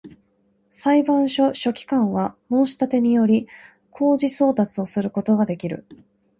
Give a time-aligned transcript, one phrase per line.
[0.71, 3.47] 裁判所書記官は、申立てにより、
[3.91, 5.85] 公示送達をすることができる